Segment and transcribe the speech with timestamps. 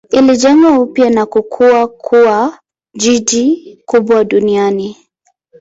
[0.11, 2.59] Ilijengwa upya na kukua kuwa
[2.95, 4.97] jiji kubwa duniani.